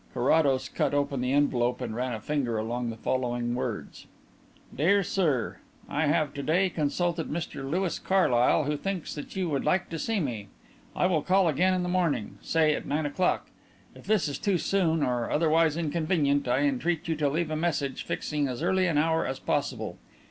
[0.15, 4.07] Carrados cut open the envelope and ran a finger along the following words:
[4.75, 9.63] "DEAR SIR, I have to day consulted Mr Louis Carlyle, who thinks that you would
[9.63, 10.47] like to see me.
[10.95, 13.51] I will call again in the morning, say at nine o'clock.
[13.93, 18.03] If this is too soon or otherwise inconvenient I entreat you to leave a message
[18.03, 19.99] fixing as early an hour as possible.